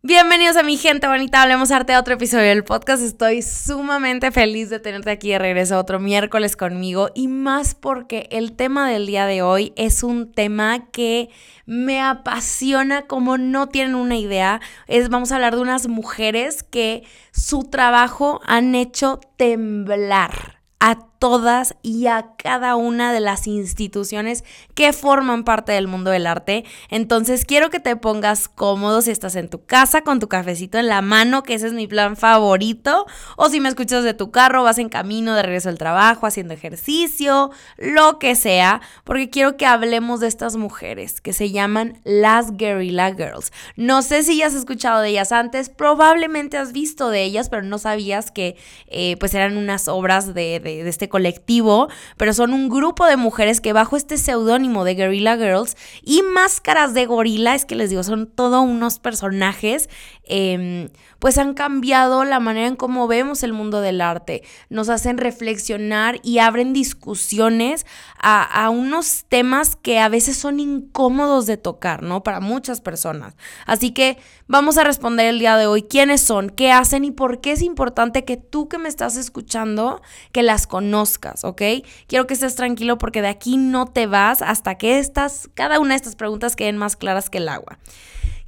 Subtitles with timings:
[0.00, 3.02] Bienvenidos a mi gente bonita, hablemos arte a otro episodio del podcast.
[3.02, 8.52] Estoy sumamente feliz de tenerte aquí de regreso otro miércoles conmigo y más porque el
[8.52, 11.30] tema del día de hoy es un tema que
[11.66, 14.60] me apasiona como no tienen una idea.
[14.86, 17.02] Es vamos a hablar de unas mujeres que
[17.32, 24.92] su trabajo han hecho temblar a todas y a cada una de las instituciones que
[24.92, 26.64] forman parte del mundo del arte.
[26.90, 30.88] Entonces quiero que te pongas cómodo si estás en tu casa con tu cafecito en
[30.88, 34.62] la mano, que ese es mi plan favorito, o si me escuchas de tu carro,
[34.62, 39.66] vas en camino de regreso al trabajo, haciendo ejercicio, lo que sea, porque quiero que
[39.66, 43.52] hablemos de estas mujeres que se llaman las Guerrilla Girls.
[43.76, 47.62] No sé si ya has escuchado de ellas antes, probablemente has visto de ellas, pero
[47.62, 52.68] no sabías que eh, pues eran unas obras de, de este colectivo, pero son un
[52.68, 57.64] grupo de mujeres que bajo este seudónimo de Guerrilla Girls y máscaras de gorila, es
[57.64, 59.88] que les digo, son todos unos personajes,
[60.24, 65.18] em, pues han cambiado la manera en cómo vemos el mundo del arte, nos hacen
[65.18, 67.86] reflexionar y abren discusiones
[68.20, 72.22] a, a unos temas que a veces son incómodos de tocar, ¿no?
[72.22, 73.36] Para muchas personas.
[73.66, 77.40] Así que vamos a responder el día de hoy quiénes son, qué hacen y por
[77.40, 80.00] qué es importante que tú que me estás escuchando,
[80.32, 80.97] que las conozcas
[81.44, 81.62] ¿ok?
[82.06, 85.90] Quiero que estés tranquilo porque de aquí no te vas hasta que estas, cada una
[85.90, 87.78] de estas preguntas queden más claras que el agua.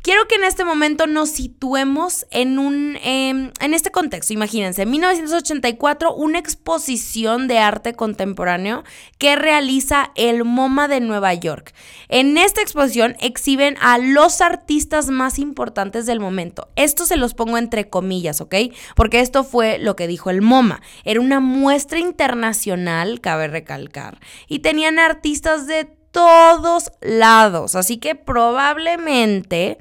[0.03, 4.33] Quiero que en este momento nos situemos en un em, en este contexto.
[4.33, 8.83] Imagínense, en 1984, una exposición de arte contemporáneo
[9.19, 11.75] que realiza el MoMA de Nueva York.
[12.09, 16.69] En esta exposición exhiben a los artistas más importantes del momento.
[16.77, 18.55] Esto se los pongo entre comillas, ¿ok?
[18.97, 20.81] Porque esto fue lo que dijo el MoMA.
[21.05, 24.19] Era una muestra internacional, cabe recalcar,
[24.49, 27.75] y tenían artistas de todos lados.
[27.75, 29.79] Así que probablemente,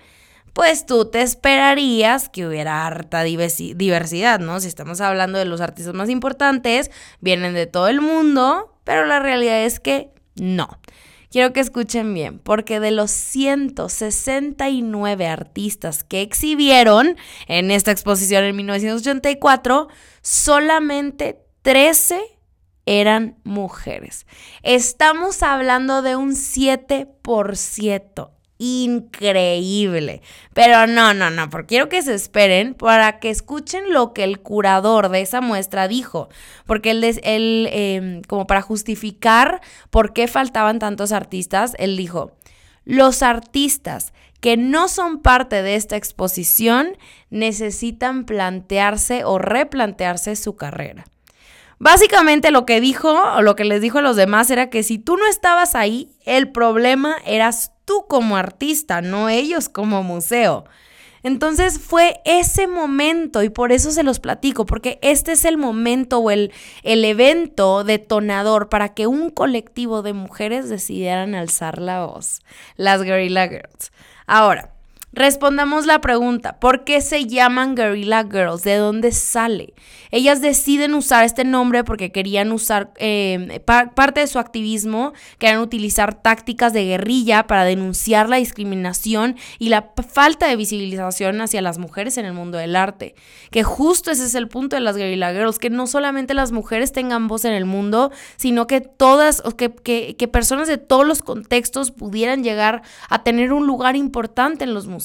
[0.53, 4.59] pues tú te esperarías que hubiera harta diversidad, ¿no?
[4.59, 6.91] Si estamos hablando de los artistas más importantes,
[7.21, 10.79] vienen de todo el mundo, pero la realidad es que no.
[11.31, 18.55] Quiero que escuchen bien, porque de los 169 artistas que exhibieron en esta exposición en
[18.55, 19.89] 1984,
[20.23, 22.19] solamente 13
[22.89, 24.25] eran mujeres.
[24.63, 28.31] Estamos hablando de un 7%.
[28.57, 30.23] Increíble.
[30.53, 34.39] Pero no, no, no, porque quiero que se esperen para que escuchen lo que el
[34.39, 36.29] curador de esa muestra dijo.
[36.65, 39.61] Porque él, él em, como para justificar
[39.91, 42.31] por qué faltaban tantos artistas, él dijo,
[42.85, 46.97] los artistas que no son parte de esta exposición
[47.29, 51.05] necesitan plantearse o replantearse su carrera.
[51.79, 54.99] Básicamente lo que dijo o lo que les dijo a los demás era que si
[54.99, 60.65] tú no estabas ahí, el problema eras tú como artista, no ellos como museo.
[61.23, 66.19] Entonces fue ese momento y por eso se los platico, porque este es el momento
[66.19, 66.51] o el,
[66.83, 72.41] el evento detonador para que un colectivo de mujeres decidieran alzar la voz,
[72.75, 73.91] las Guerrilla Girls.
[74.27, 74.73] Ahora,
[75.11, 78.61] Respondamos la pregunta, ¿por qué se llaman Guerrilla Girls?
[78.61, 79.73] ¿De dónde sale?
[80.11, 86.13] Ellas deciden usar este nombre porque querían usar eh, parte de su activismo, querían utilizar
[86.13, 92.19] tácticas de guerrilla para denunciar la discriminación y la falta de visibilización hacia las mujeres
[92.19, 93.15] en el mundo del arte.
[93.49, 96.91] Que justo ese es el punto de las Guerrilla Girls, que no solamente las mujeres
[96.91, 101.23] tengan voz en el mundo, sino que todas, que, que, que personas de todos los
[101.23, 104.98] contextos pudieran llegar a tener un lugar importante en los museos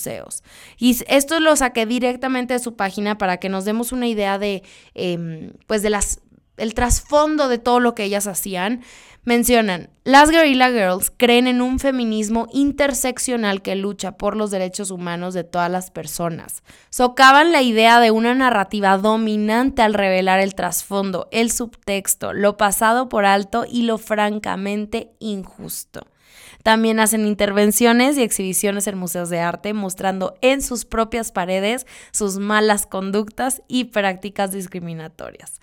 [0.79, 4.63] Y esto lo saqué directamente de su página para que nos demos una idea de,
[4.95, 6.21] em, pues de las,
[6.57, 8.83] el trasfondo de todo lo que ellas hacían.
[9.27, 15.33] Mencionan, las Guerrilla Girls creen en un feminismo interseccional que lucha por los derechos humanos
[15.33, 16.63] de todas las personas.
[16.91, 23.09] Socavan la idea de una narrativa dominante al revelar el trasfondo, el subtexto, lo pasado
[23.09, 26.07] por alto y lo francamente injusto.
[26.65, 32.39] También hacen intervenciones y exhibiciones en museos de arte mostrando en sus propias paredes sus
[32.39, 35.61] malas conductas y prácticas discriminatorias.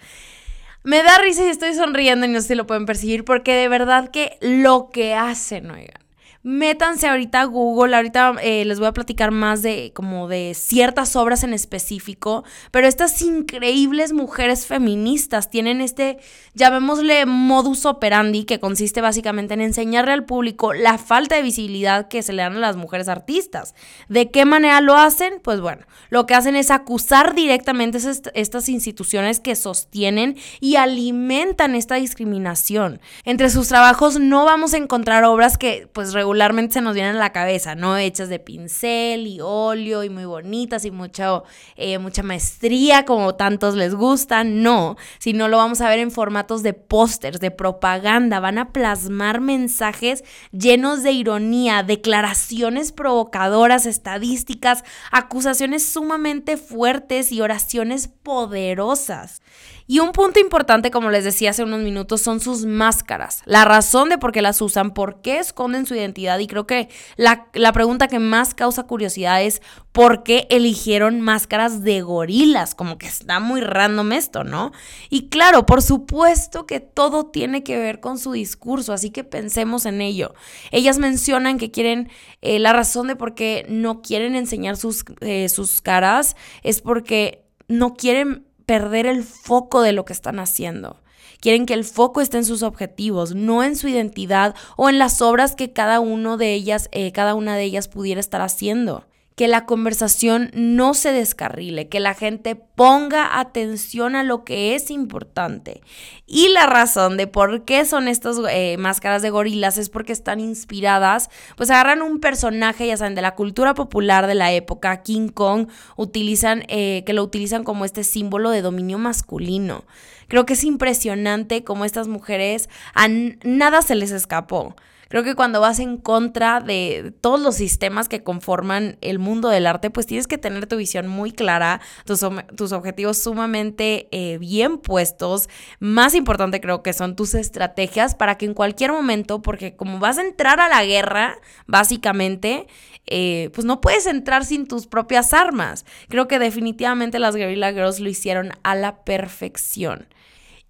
[0.84, 3.68] Me da risa y estoy sonriendo y no sé si lo pueden percibir porque de
[3.68, 6.01] verdad que lo que hacen, oigan.
[6.44, 11.16] Métanse ahorita a Google, ahorita eh, les voy a platicar más de como de ciertas
[11.16, 16.18] obras en específico, pero estas increíbles mujeres feministas tienen este,
[16.56, 22.24] llamémosle modus operandi, que consiste básicamente en enseñarle al público la falta de visibilidad que
[22.24, 23.76] se le dan a las mujeres artistas.
[24.10, 25.40] ¿De qué manera lo hacen?
[25.44, 31.76] Pues bueno, lo que hacen es acusar directamente a estas instituciones que sostienen y alimentan
[31.76, 33.00] esta discriminación.
[33.26, 36.31] Entre sus trabajos no vamos a encontrar obras que pues regularmente
[36.70, 37.98] se nos vienen a la cabeza, ¿no?
[37.98, 41.44] Hechas de pincel y óleo y muy bonitas y mucha,
[41.76, 46.64] eh, mucha maestría como tantos les gustan, no, sino lo vamos a ver en formatos
[46.64, 55.86] de pósters, de propaganda, van a plasmar mensajes llenos de ironía, declaraciones provocadoras, estadísticas, acusaciones
[55.86, 59.42] sumamente fuertes y oraciones poderosas.
[59.92, 63.42] Y un punto importante, como les decía hace unos minutos, son sus máscaras.
[63.44, 66.40] La razón de por qué las usan, por qué esconden su identidad.
[66.40, 69.62] Y creo que la, pregunta que más causa curiosidad es
[69.92, 72.74] por qué eligieron máscaras de gorilas.
[72.74, 74.72] Como que está muy random esto, ¿no?
[75.10, 79.86] Y claro, por supuesto que todo tiene que ver con su discurso, así que pensemos
[79.86, 80.34] en ello.
[80.72, 82.10] Ellas mencionan que quieren,
[82.42, 87.44] eh, la razón de por qué no quieren enseñar sus, eh, sus caras es porque
[87.68, 90.96] no quieren perder el foco de lo que están haciendo.
[91.42, 95.22] Quieren que el foco esté en sus objetivos, no en su identidad o en las
[95.22, 99.04] obras que cada uno de ellas, eh, cada una de ellas pudiera estar haciendo
[99.42, 104.92] que la conversación no se descarrile, que la gente ponga atención a lo que es
[104.92, 105.82] importante.
[106.28, 110.40] Y la razón de por qué son estas eh, máscaras de gorilas es porque están
[110.40, 115.30] inspiradas, pues agarran un personaje, ya saben, de la cultura popular de la época, King
[115.30, 119.86] Kong, utilizan, eh, que lo utilizan como este símbolo de dominio masculino.
[120.28, 124.76] Creo que es impresionante cómo estas mujeres a nada se les escapó.
[125.12, 129.68] Creo que cuando vas en contra de todos los sistemas que conforman el mundo del
[129.68, 132.24] arte, pues tienes que tener tu visión muy clara, tus,
[132.72, 135.50] objetivos sumamente eh, bien puestos.
[135.82, 140.18] Más importante creo que son tus estrategias para que en cualquier momento, porque como vas
[140.18, 142.68] a entrar a la guerra, básicamente,
[143.06, 145.86] eh, pues no puedes entrar sin tus propias armas.
[146.08, 150.08] Creo que definitivamente las Guerrilla Girls lo hicieron a la perfección.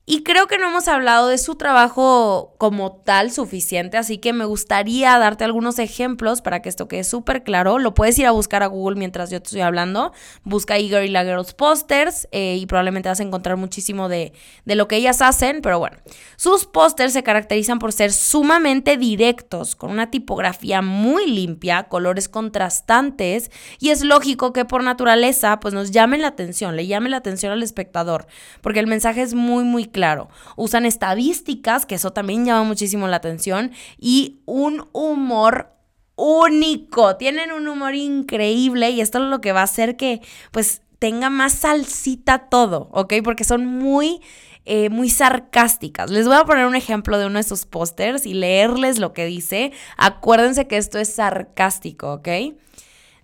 [0.04, 4.46] Y creo que no hemos hablado de su trabajo como tal suficiente, así que me
[4.46, 7.78] gustaría darte algunos ejemplos para que esto quede súper claro.
[7.78, 10.12] Lo puedes ir a buscar a Google mientras yo te estoy hablando.
[10.44, 14.34] Busca y la Girls Posters eh, y probablemente vas a encontrar muchísimo de,
[14.66, 15.98] de lo que ellas hacen, pero bueno.
[16.36, 23.52] Sus pósters se caracterizan por ser sumamente directos, con una tipografía muy limpia, colores contrastantes
[23.80, 27.52] y es lógico que por naturaleza pues nos llamen la atención, le llamen la atención
[27.52, 28.26] al espectador,
[28.62, 30.30] porque el mensaje es muy muy claro.
[30.56, 35.74] Usan estadísticas, que eso también llama muchísimo la atención, y un humor
[36.16, 37.18] único.
[37.18, 40.22] Tienen un humor increíble y esto es lo que va a hacer que
[40.52, 43.16] pues tenga más salsita todo, ¿ok?
[43.24, 44.22] Porque son muy...
[44.64, 46.12] Eh, muy sarcásticas.
[46.12, 49.26] Les voy a poner un ejemplo de uno de sus pósters y leerles lo que
[49.26, 49.72] dice.
[49.98, 52.28] Acuérdense que esto es sarcástico, ¿ok?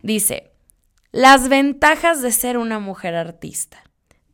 [0.02, 0.50] Dice,
[1.12, 3.84] las ventajas de ser una mujer artista.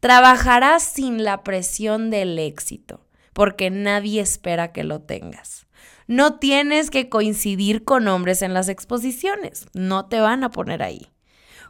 [0.03, 2.99] Trabajarás sin la presión del éxito,
[3.31, 5.65] porque nadie espera que lo tengas.
[6.07, 11.07] No tienes que coincidir con hombres en las exposiciones, no te van a poner ahí.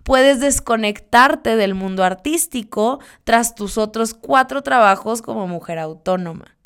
[0.03, 6.57] Puedes desconectarte del mundo artístico tras tus otros cuatro trabajos como mujer autónoma.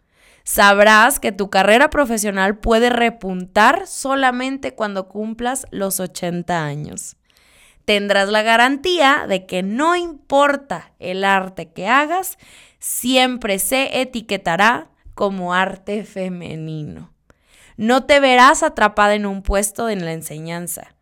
[0.46, 7.17] Sabrás que tu carrera profesional puede repuntar solamente cuando cumplas los 80 años
[7.88, 12.38] tendrás la garantía de que no importa el arte que hagas,
[12.80, 17.14] siempre se etiquetará como arte femenino.
[17.78, 20.98] No te verás atrapada en un puesto en la enseñanza.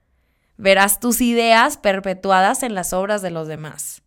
[0.58, 4.04] Verás tus ideas perpetuadas en las obras de los demás.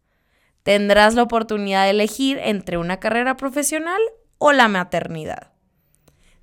[0.63, 4.01] Tendrás la oportunidad de elegir entre una carrera profesional
[4.39, 5.51] o la maternidad.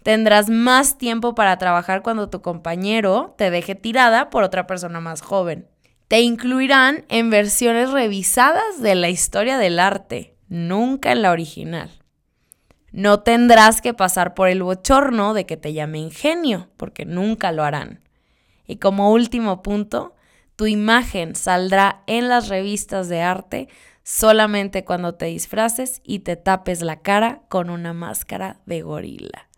[0.03, 5.21] Tendrás más tiempo para trabajar cuando tu compañero te deje tirada por otra persona más
[5.21, 5.69] joven.
[6.07, 11.89] Te incluirán en versiones revisadas de la historia del arte, nunca en la original.
[12.91, 17.63] No tendrás que pasar por el bochorno de que te llamen genio, porque nunca lo
[17.63, 18.01] harán.
[18.67, 20.15] Y como último punto,
[20.55, 23.67] tu imagen saldrá en las revistas de arte
[24.03, 29.49] solamente cuando te disfraces y te tapes la cara con una máscara de gorila.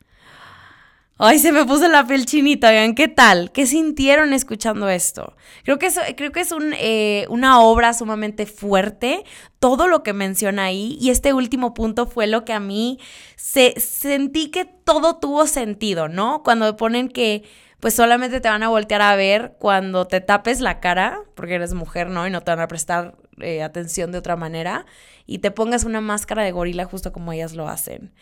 [1.20, 3.52] Ay, se me puso la piel chinita, vean, ¿qué tal?
[3.52, 5.36] ¿Qué sintieron escuchando esto?
[5.64, 9.24] Creo que es, creo que es eh, una obra sumamente fuerte,
[9.58, 13.00] todo lo que menciona ahí, y este último punto fue lo que a mí
[13.36, 16.44] se, sentí que todo tuvo sentido, ¿no?
[16.44, 17.44] Cuando ponen que
[17.80, 21.74] pues solamente te van a voltear a ver cuando te tapes la cara, porque eres
[21.74, 22.28] mujer, ¿no?
[22.28, 24.86] Y no te van a prestar eh, atención de otra manera,
[25.26, 28.14] y te pongas una máscara de gorila justo como ellas lo hacen.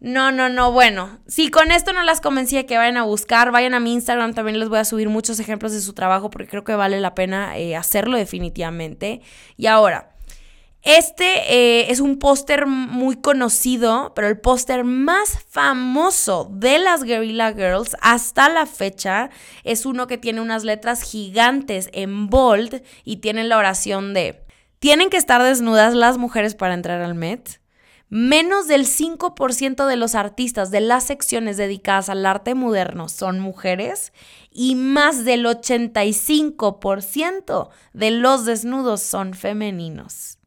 [0.00, 3.50] No, no, no, bueno, si con esto no las convencí de que vayan a buscar,
[3.50, 6.46] vayan a mi Instagram, también les voy a subir muchos ejemplos de su trabajo porque
[6.46, 9.22] creo que vale la pena eh, hacerlo definitivamente.
[9.56, 10.14] Y ahora,
[10.82, 17.52] este eh, es un póster muy conocido, pero el póster más famoso de las Guerrilla
[17.52, 19.30] Girls hasta la fecha
[19.64, 24.44] es uno que tiene unas letras gigantes en bold y tiene la oración de,
[24.78, 27.58] ¿tienen que estar desnudas las mujeres para entrar al Met?
[28.10, 34.14] Menos del 5% de los artistas de las secciones dedicadas al arte moderno son mujeres
[34.50, 40.37] y más del 85% de los desnudos son femeninos.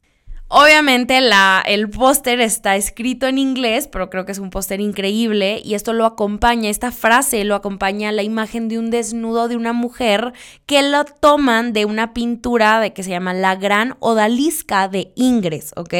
[0.54, 1.18] Obviamente
[1.64, 5.94] el póster está escrito en inglés, pero creo que es un póster increíble y esto
[5.94, 10.34] lo acompaña, esta frase lo acompaña la imagen de un desnudo de una mujer
[10.66, 15.72] que lo toman de una pintura de que se llama La Gran Odalisca de Ingres,
[15.74, 15.94] ¿ok?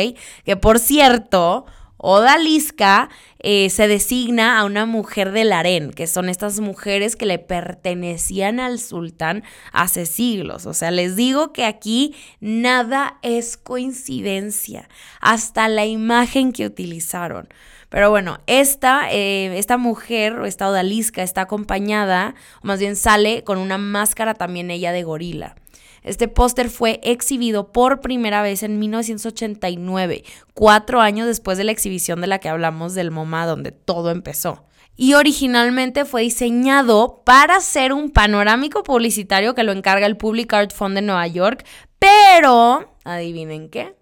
[0.45, 1.65] Que por cierto,
[2.05, 7.39] Odalisca eh, se designa a una mujer del harén, que son estas mujeres que le
[7.39, 10.67] pertenecían al sultán hace siglos.
[10.67, 14.89] O sea, les digo que aquí nada es coincidencia,
[15.21, 17.49] hasta la imagen que utilizaron.
[17.89, 23.45] Pero bueno, esta, eh, esta mujer, o esta odalisca, está acompañada, o más bien sale
[23.45, 25.55] con una máscara también ella de gorila.
[26.03, 32.21] Este póster fue exhibido por primera vez en 1989, cuatro años después de la exhibición
[32.21, 34.65] de la que hablamos del MoMA, donde todo empezó.
[34.97, 40.73] Y originalmente fue diseñado para ser un panorámico publicitario que lo encarga el Public Art
[40.73, 41.65] Fund de Nueva York,
[41.99, 43.95] pero, adivinen qué,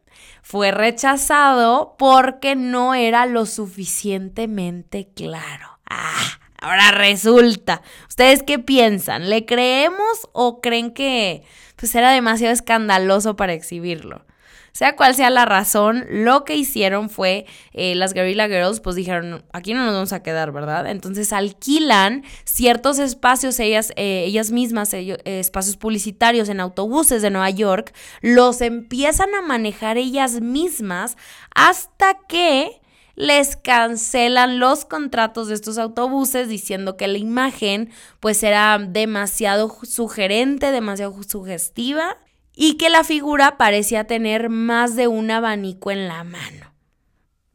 [0.42, 5.78] fue rechazado porque no era lo suficientemente claro.
[5.88, 7.83] Ah, ahora resulta.
[8.09, 9.30] ¿Ustedes qué piensan?
[9.30, 11.45] ¿Le creemos o creen que
[11.80, 14.26] pues era demasiado escandaloso para exhibirlo.
[14.72, 19.42] Sea cual sea la razón, lo que hicieron fue eh, las Guerrilla Girls, pues dijeron,
[19.52, 20.88] aquí no nos vamos a quedar, ¿verdad?
[20.88, 27.50] Entonces alquilan ciertos espacios, ellas, eh, ellas mismas, eh, espacios publicitarios en autobuses de Nueva
[27.50, 31.16] York, los empiezan a manejar ellas mismas
[31.52, 32.79] hasta que
[33.20, 40.72] les cancelan los contratos de estos autobuses diciendo que la imagen pues era demasiado sugerente,
[40.72, 42.16] demasiado sugestiva
[42.56, 46.69] y que la figura parecía tener más de un abanico en la mano.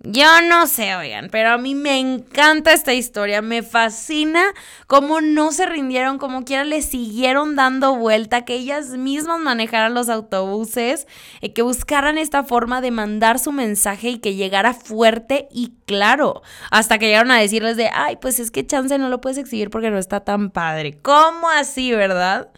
[0.07, 4.53] Yo no sé, oigan, pero a mí me encanta esta historia, me fascina
[4.85, 10.09] cómo no se rindieron, como quiera le siguieron dando vuelta, que ellas mismas manejaran los
[10.09, 11.07] autobuses,
[11.41, 16.43] y que buscaran esta forma de mandar su mensaje y que llegara fuerte y claro,
[16.69, 19.71] hasta que llegaron a decirles de, ay, pues es que chance no lo puedes exhibir
[19.71, 20.99] porque no está tan padre.
[21.01, 22.49] ¿Cómo así, verdad?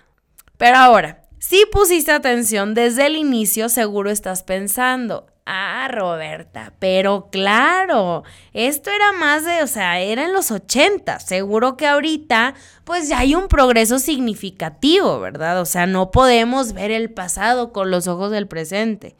[0.57, 8.25] Pero ahora, si pusiste atención desde el inicio, seguro estás pensando, Ah, Roberta, pero claro,
[8.51, 11.21] esto era más de, o sea, era en los 80.
[11.21, 15.61] Seguro que ahorita, pues ya hay un progreso significativo, ¿verdad?
[15.61, 19.15] O sea, no podemos ver el pasado con los ojos del presente.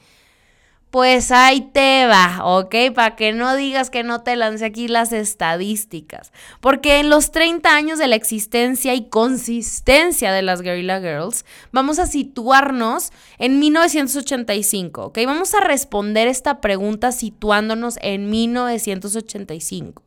[0.98, 2.74] Pues ahí te va, ¿ok?
[2.96, 6.32] Para que no digas que no te lance aquí las estadísticas.
[6.60, 12.00] Porque en los 30 años de la existencia y consistencia de las Guerrilla Girls, vamos
[12.00, 15.20] a situarnos en 1985, ¿ok?
[15.28, 20.02] Vamos a responder esta pregunta situándonos en 1985.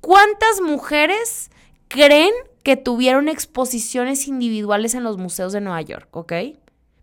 [0.00, 1.52] ¿Cuántas mujeres
[1.86, 2.32] creen
[2.64, 6.32] que tuvieron exposiciones individuales en los museos de Nueva York, ¿ok?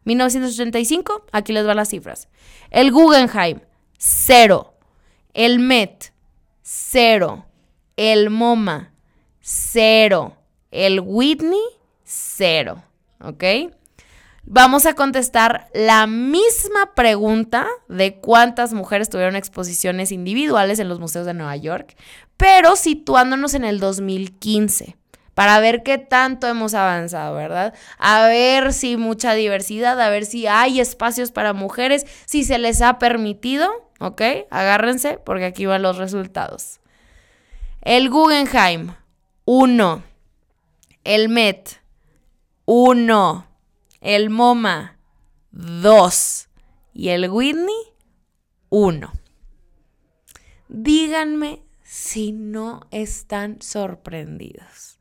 [0.08, 2.30] 1985, aquí les van las cifras.
[2.72, 3.60] El Guggenheim,
[3.98, 4.74] cero.
[5.34, 6.14] El Met,
[6.62, 7.46] cero.
[7.98, 8.94] El MoMA,
[9.42, 10.38] cero.
[10.72, 11.60] El Whitney,
[12.04, 12.84] cero.
[13.20, 13.44] ¿Ok?
[14.44, 21.26] Vamos a contestar la misma pregunta de cuántas mujeres tuvieron exposiciones individuales en los museos
[21.26, 21.98] de Nueva York,
[22.38, 24.97] pero situándonos en el 2015
[25.38, 27.76] para ver qué tanto hemos avanzado, ¿verdad?
[28.00, 32.82] A ver si mucha diversidad, a ver si hay espacios para mujeres, si se les
[32.82, 34.20] ha permitido, ¿ok?
[34.50, 36.80] Agárrense porque aquí van los resultados.
[37.82, 38.96] El Guggenheim,
[39.46, 40.04] 1.
[41.04, 41.70] El Met,
[42.66, 43.48] 1.
[44.02, 44.98] El MoMA,
[45.52, 46.50] 2.
[46.96, 47.94] Y el Whitney,
[48.70, 49.14] 1.
[50.68, 54.97] Díganme si no están sorprendidos.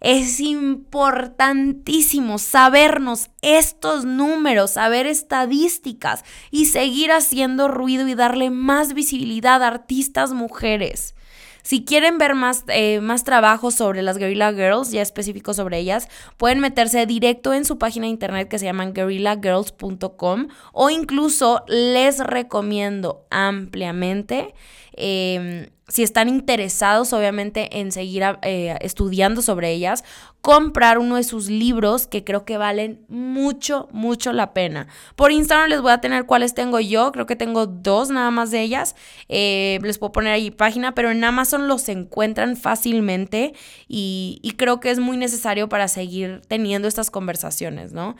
[0.00, 9.62] Es importantísimo sabernos estos números, saber estadísticas y seguir haciendo ruido y darle más visibilidad
[9.62, 11.14] a artistas mujeres.
[11.62, 16.08] Si quieren ver más, eh, más trabajo sobre las Guerrilla Girls, ya específico sobre ellas,
[16.36, 22.18] pueden meterse directo en su página de internet que se llama guerrillagirls.com o incluso les
[22.18, 24.54] recomiendo ampliamente
[24.92, 30.04] em, si están interesados obviamente en seguir eh, estudiando sobre ellas,
[30.40, 34.86] comprar uno de sus libros que creo que valen mucho, mucho la pena.
[35.16, 38.50] Por Instagram les voy a tener cuáles tengo yo, creo que tengo dos nada más
[38.50, 38.94] de ellas,
[39.28, 43.52] eh, les puedo poner ahí página, pero en Amazon los encuentran fácilmente
[43.88, 48.16] y, y creo que es muy necesario para seguir teniendo estas conversaciones, ¿no?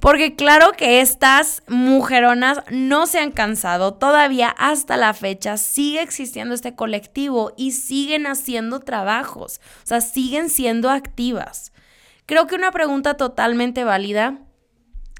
[0.00, 6.54] Porque claro que estas mujeronas no se han cansado, todavía hasta la fecha sigue existiendo
[6.54, 11.72] este colectivo y siguen haciendo trabajos, o sea, siguen siendo activas.
[12.26, 14.40] Creo que una pregunta totalmente válida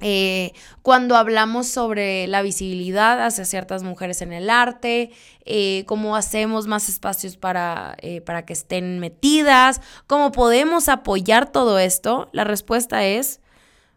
[0.01, 0.53] eh,
[0.83, 5.13] cuando hablamos sobre la visibilidad hacia ciertas mujeres en el arte,
[5.45, 11.79] eh, cómo hacemos más espacios para, eh, para que estén metidas, cómo podemos apoyar todo
[11.79, 13.41] esto, la respuesta es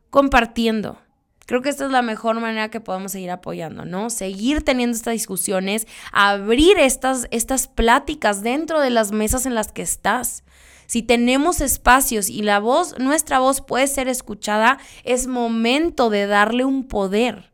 [0.09, 0.97] compartiendo.
[1.45, 4.09] Creo que esta es la mejor manera que podemos seguir apoyando, ¿no?
[4.09, 9.81] Seguir teniendo estas discusiones, abrir estas, estas pláticas dentro de las mesas en las que
[9.81, 10.43] estás.
[10.87, 16.65] Si tenemos espacios y la voz, nuestra voz puede ser escuchada, es momento de darle
[16.65, 17.51] un poder.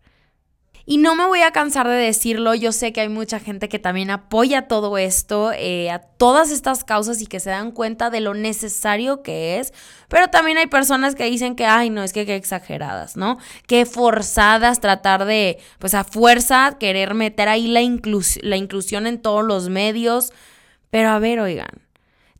[0.85, 3.79] Y no me voy a cansar de decirlo, yo sé que hay mucha gente que
[3.79, 8.19] también apoya todo esto, eh, a todas estas causas y que se dan cuenta de
[8.19, 9.73] lo necesario que es,
[10.09, 13.37] pero también hay personas que dicen que, ay, no, es que qué exageradas, ¿no?
[13.65, 17.79] Qué forzadas tratar de, pues a fuerza, querer meter ahí la,
[18.41, 20.33] la inclusión en todos los medios.
[20.89, 21.81] Pero a ver, oigan,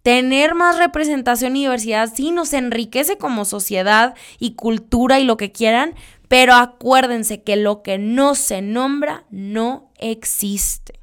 [0.04, 5.52] tener más representación y diversidad sí nos enriquece como sociedad y cultura y lo que
[5.52, 5.96] quieran,
[6.34, 11.00] pero acuérdense que lo que no se nombra no existe.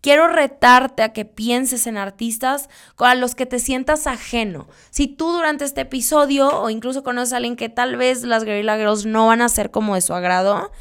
[0.00, 4.66] Quiero retarte a que pienses en artistas con los que te sientas ajeno.
[4.90, 8.76] Si tú durante este episodio o incluso conoces a alguien que tal vez las Guerrilla
[8.76, 10.72] Girls no van a ser como de su agrado,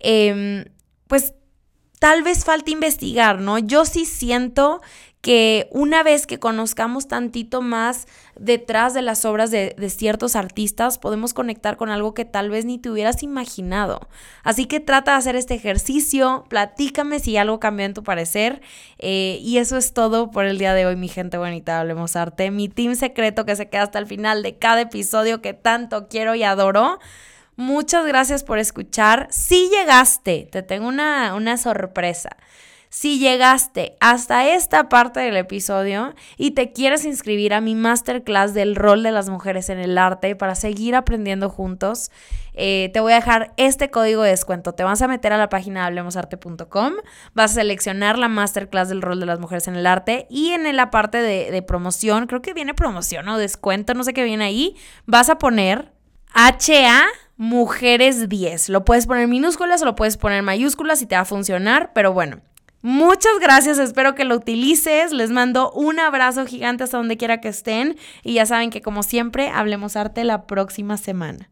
[0.00, 0.64] em,
[1.06, 1.34] pues
[2.00, 3.60] tal vez falte investigar, ¿no?
[3.60, 4.80] Yo sí siento
[5.24, 8.06] que una vez que conozcamos tantito más
[8.38, 12.76] detrás de las obras de, ciertos artistas, podemos conectar con algo que tal vez ni
[12.76, 14.06] te hubieras imaginado.
[14.42, 18.60] Así que trata de hacer este ejercicio, platícame si algo cambió en tu parecer.
[18.98, 22.50] Eh, y eso es todo por el día de hoy, mi gente bonita, hablemos arte.
[22.50, 26.34] Mi team secreto que se queda hasta el final de cada episodio que tanto quiero
[26.34, 26.98] y adoro.
[27.56, 29.28] Muchas gracias por escuchar.
[29.30, 32.36] Si llegaste, te tengo una, una sorpresa.
[32.96, 38.76] Si llegaste hasta esta parte del episodio y te quieres inscribir a mi masterclass del
[38.76, 42.12] rol de las mujeres en el arte para seguir aprendiendo juntos,
[42.52, 44.74] eh, te voy a dejar este código de descuento.
[44.74, 46.92] Te vas a meter a la página hablemosarte.com,
[47.34, 50.76] vas a seleccionar la masterclass del rol de las mujeres en el arte y en
[50.76, 54.76] la parte de, promoción, creo que viene promoción o descuento, no sé qué viene ahí,
[55.04, 55.90] vas a poner
[56.32, 58.68] HA Mujeres 10.
[58.68, 62.12] Lo puedes poner minúsculas o lo puedes poner mayúsculas y te va a funcionar, pero
[62.12, 62.40] bueno.
[62.86, 65.10] Muchas gracias, espero que lo utilices.
[65.10, 67.96] Les mando un abrazo gigante hasta donde quiera que estén.
[68.22, 71.48] Y ya saben que como siempre, hablemos arte la próxima semana.